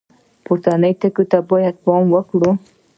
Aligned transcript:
پورتنیو 0.43 0.99
ټکو 1.01 1.23
ته 1.31 1.37
باید 1.49 1.75
پام 1.83 2.03
وکړو. 2.15 2.51